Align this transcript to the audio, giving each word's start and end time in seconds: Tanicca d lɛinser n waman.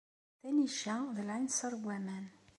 Tanicca 0.41 0.95
d 1.15 1.17
lɛinser 1.27 1.73
n 1.77 1.81
waman. 1.85 2.25